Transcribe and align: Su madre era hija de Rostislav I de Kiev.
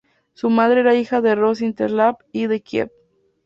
Su 0.33 0.49
madre 0.49 0.79
era 0.79 0.95
hija 0.95 1.21
de 1.21 1.35
Rostislav 1.35 2.15
I 2.31 2.47
de 2.47 2.61
Kiev. 2.63 2.89